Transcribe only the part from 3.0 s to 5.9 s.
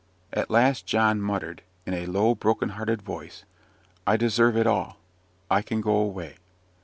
voice, "I deserve it all. I can